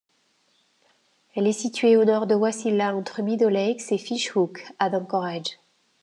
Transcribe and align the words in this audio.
Elle 1.35 1.45
est 1.45 1.51
située 1.53 1.95
au 1.95 2.05
nord 2.05 2.25
de 2.25 2.33
Wasilla 2.33 2.95
entre 2.95 3.21
Meadow 3.21 3.49
Lakes 3.49 3.91
et 3.91 3.99
Fishhook, 3.99 4.65
à 4.79 4.89
d'Anchorage. 4.89 5.59